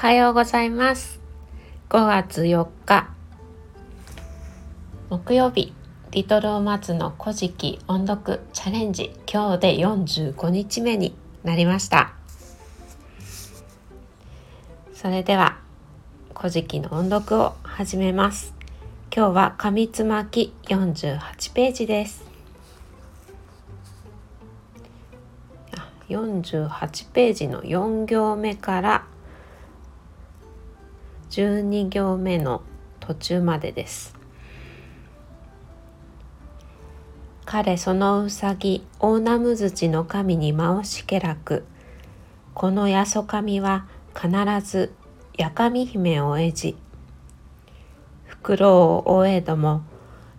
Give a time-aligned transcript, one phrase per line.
[0.00, 1.20] はようございます。
[1.90, 3.10] 5月4日
[5.10, 5.74] 木曜日。
[6.10, 9.14] リトルを待つの古事記音読チャレンジ。
[9.30, 11.14] 今日で45日目に
[11.44, 12.14] なりました。
[14.94, 15.58] それでは
[16.34, 18.54] 古事記の音読を始めます。
[19.14, 22.24] 今日は紙つまき48ページです。
[26.08, 29.09] 48ページの4行目から
[31.30, 32.62] 12行目の
[32.98, 34.16] 途中までです。
[37.44, 41.64] 彼そのうさぎ大ナムズチの神に回しけらく。
[42.52, 44.30] このやそ神は必
[44.68, 44.92] ず
[45.38, 46.76] やかみ姫を得じ。
[48.26, 49.82] 袋を終えども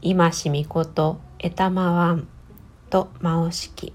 [0.00, 2.26] 今しみことえたまわん
[2.88, 3.92] と回しき。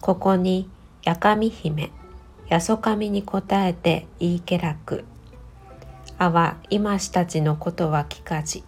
[0.00, 0.70] ここに
[1.02, 1.90] やかみ姫
[2.48, 5.04] やそ神に答えて言いけらく。
[6.22, 8.62] あは今したちのことは聞かじ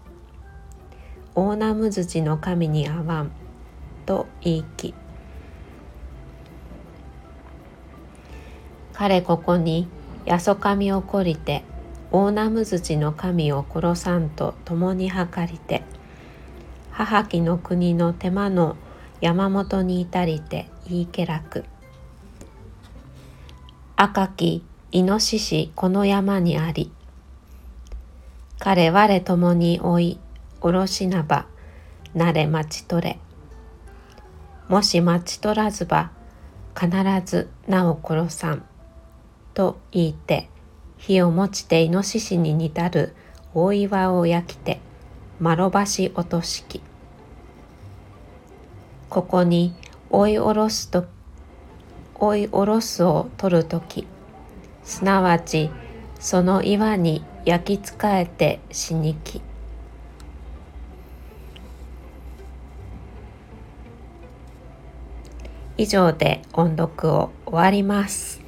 [1.35, 3.33] 大ナムズチの神にあわん
[4.07, 4.95] と言いき
[8.95, 9.87] 彼ここに
[10.25, 11.63] やそ神をこりて
[12.11, 15.83] 大ナムズチの神を殺さんと共に計りて
[16.91, 18.79] 母木の国の手間の
[19.21, 21.67] 山本に至りて言いけらく。
[23.97, 26.91] 赤きイノシシこの山にあり
[28.65, 30.21] 彼我共に追い
[30.61, 31.47] おろしなば
[32.15, 33.19] なれ待ち取れ。
[34.69, 36.13] もし待ち取らずば
[36.79, 36.89] 必
[37.27, 38.65] ずなお殺さん
[39.53, 40.49] と言いて
[40.97, 43.17] 火を持ちてイノシシに似たる
[43.53, 44.79] 大岩を焼きて
[45.41, 46.81] 丸ばし落としき。
[49.09, 49.75] ここに
[50.09, 51.07] 追いおろすと
[52.15, 54.07] 追いおろすを取るとき
[54.85, 55.69] すなわち
[56.21, 59.41] その岩に焼き仕えて死にき。
[65.77, 68.41] 以上で音読を終わります。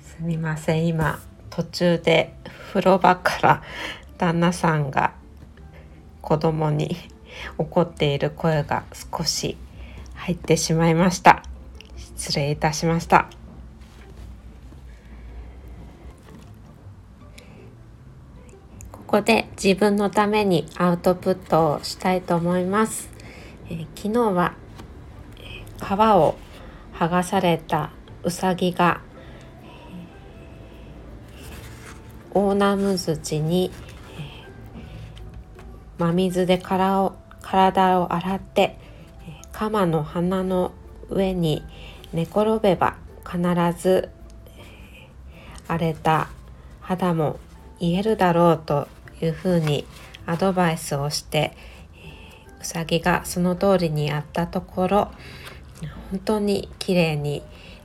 [0.00, 0.86] すみません。
[0.86, 1.18] 今
[1.50, 2.34] 途中で
[2.68, 3.62] 風呂場から
[4.18, 5.14] 旦那さんが
[6.20, 6.96] 子供に
[7.56, 9.56] 怒っている声が少し
[10.14, 11.42] 入ってしまいました。
[11.96, 13.28] 失礼いたしました。
[19.08, 23.08] ここで自分のためにアウトプットをしたいと思います。
[23.70, 24.52] えー、昨日は、
[25.78, 26.36] 皮を
[26.92, 27.90] 剥がされた
[28.22, 29.00] うさぎが、
[32.34, 33.72] えー、オーナムズチに、
[34.18, 38.78] えー、真水で体を体を洗って、え、
[39.52, 40.72] 鎌の花の
[41.08, 41.64] 上に
[42.12, 43.40] 寝転べば必
[43.82, 44.10] ず、
[45.66, 46.28] 荒れた
[46.82, 47.40] 肌も
[47.80, 48.86] 癒えるだろうと
[49.22, 49.84] いうふうに
[50.26, 51.56] アドバイスをして、
[52.60, 55.10] うさぎがその通りにやったところ
[56.10, 57.42] 本当に綺麗に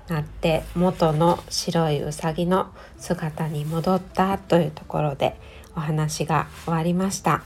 [0.08, 5.36] なって元の白いうさぎの姿に戻ったというところで
[5.76, 7.44] お話が終わりました。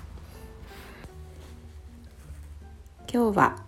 [3.12, 3.64] 今日は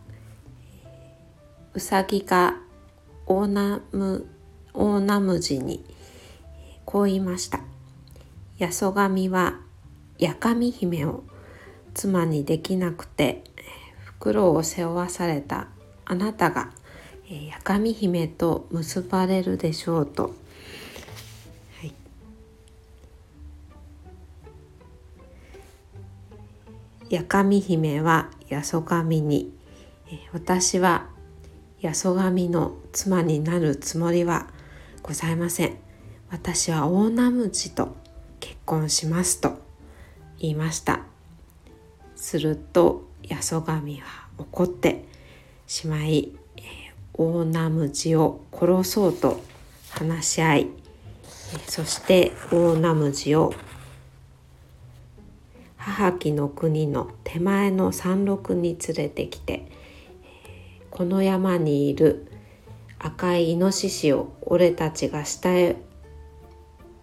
[1.73, 2.57] うさぎが
[3.25, 4.27] オーナム
[4.73, 5.83] オーナムジに
[6.83, 7.61] こう言いました
[8.59, 9.59] 「やそがみは
[10.19, 11.23] やかみ姫を
[11.93, 13.43] 妻にできなくて
[14.03, 15.69] 袋を背負わされた
[16.05, 16.69] あなたが
[17.29, 20.31] やかみ姫と結ばれるでしょうと、は
[27.09, 29.53] い、やかみ姫はやそがみに
[30.33, 31.07] 私は
[31.79, 34.47] やそがみの妻になるつもりは
[35.01, 35.77] ございません。
[36.29, 37.95] 私は大ナムジと
[38.39, 39.68] 結婚しますと。
[40.39, 41.01] 言いました。
[42.15, 45.05] すると八十神は怒って
[45.67, 46.31] しまい、
[47.13, 49.41] 大ナムジを殺そうと
[49.89, 50.67] 話し合い、
[51.67, 53.53] そして大ナムジを
[55.77, 59.71] 母木の国の手前の山麓に連れてきて、
[60.89, 62.31] この山にいる
[62.99, 65.77] 赤いイノシシを俺たちが下へ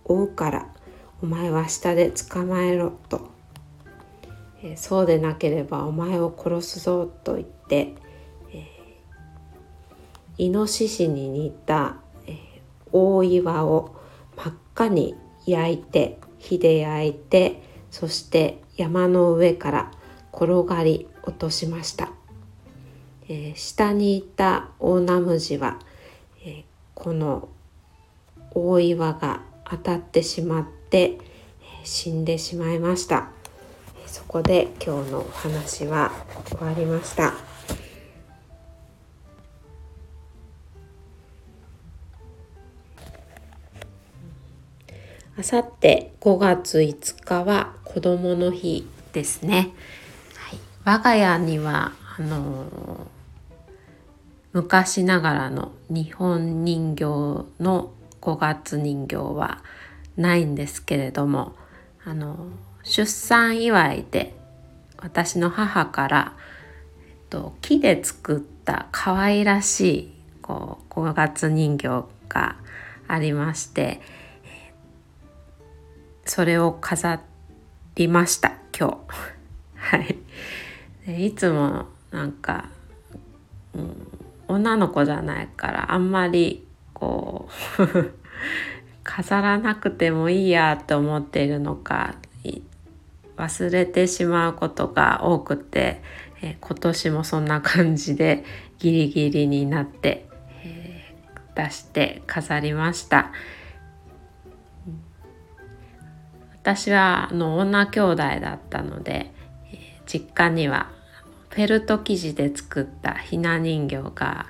[0.04, 0.75] 追うから
[1.22, 3.30] お前は下で捕まえろと、
[4.62, 7.94] えー、そうでなければお前を殺すぞと言って、
[8.52, 11.96] えー、イノシシに似た、
[12.26, 12.36] えー、
[12.92, 13.96] 大岩を
[14.36, 15.14] 真っ赤に
[15.46, 19.90] 焼いて火で焼いてそして山の上から
[20.34, 22.10] 転がり落としました、
[23.28, 25.78] えー、下にいた大ナムジは、
[26.44, 26.64] えー、
[26.94, 27.48] この
[28.50, 31.18] 大岩が当たってしまって
[31.84, 33.28] 死んでしまいました。
[34.06, 36.10] そこで今日のお話は
[36.48, 37.34] 終わりました。
[45.38, 49.74] あさって5月5日は子どもの日ですね、
[50.34, 53.06] はい、我が家にはあの
[54.54, 57.04] 昔ながらの日本人形
[57.60, 57.92] の
[58.22, 59.62] 5月人形は
[60.16, 61.54] ないんですけれども
[62.04, 62.48] あの
[62.82, 64.34] 出産祝いで
[64.98, 66.32] 私の母から、
[67.08, 72.56] えっと、木で作った可愛らしいこう5月人形が
[73.08, 74.00] ありまして
[76.24, 77.20] それを飾
[77.94, 78.96] りました今日。
[79.96, 79.98] は
[81.06, 82.70] い、いつもなんか、
[83.74, 84.16] うん
[84.48, 87.48] 女の子じゃないからあんまりこ
[87.78, 87.82] う
[89.06, 92.16] 飾らなくてもいいやと思っているのか
[93.36, 96.02] 忘れてしまうことが多くて、
[96.42, 98.44] えー、今年もそんな感じで
[98.78, 100.26] ギリギリになって、
[100.64, 103.32] えー、出して飾りました。
[106.62, 109.32] 私はあの女兄弟だったので、
[109.70, 110.90] えー、実家には
[111.50, 114.46] フェルト生地で作ったひな人形が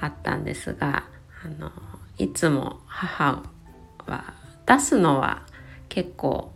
[0.00, 1.04] あったんですが
[1.44, 1.70] あの
[2.18, 3.44] いつも母
[4.06, 4.34] は
[4.66, 5.42] 出すのは
[5.88, 6.52] 結構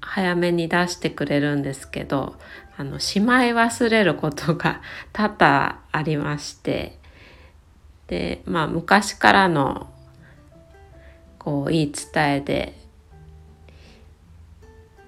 [0.00, 2.36] 早めに出してくれるんですけど
[2.76, 4.80] あのしまい忘れることが
[5.12, 6.98] 多々ありまして
[8.06, 9.90] でまあ昔からの
[11.38, 12.78] こう言い伝えで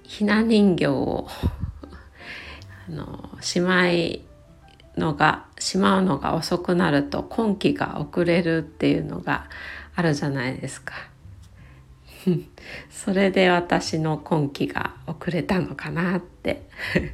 [0.03, 1.27] ひな人形を
[2.89, 4.21] あのしまい
[4.97, 9.47] のがしまうのが遅くなると今期が遅れるっていうのが
[9.95, 11.10] あるじゃないですか。
[12.89, 16.67] それで私の今期が遅れたのかなって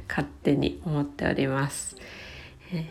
[0.08, 1.96] 勝手に思っております。
[2.72, 2.90] え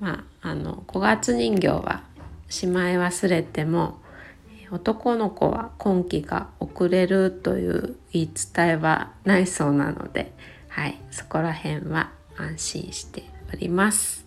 [0.00, 2.02] ー、まああの5月人形は
[2.48, 3.98] しまい忘れても
[4.70, 10.32] 男の子は今期が遅れるという言い伝えはないそうなので、
[10.68, 13.22] はい、そこら辺は安心して
[13.52, 14.24] おります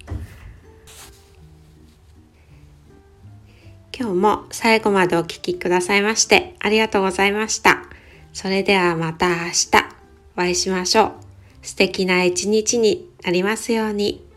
[4.00, 7.84] 今日も最後までお聴きくださいましてありがとうございました
[8.31, 9.68] それではまた明日
[10.36, 11.12] お会いしましょう
[11.62, 14.28] 素敵な一日になりますように。